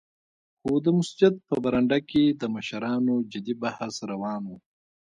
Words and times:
خو 0.59 0.71
د 0.85 0.87
مسجد 0.97 1.33
په 1.47 1.55
برنډه 1.63 1.99
کې 2.09 2.23
د 2.41 2.43
مشرانو 2.55 3.13
جدي 3.31 3.55
بحث 3.63 3.93
روان 4.11 4.41
و. 4.49 4.51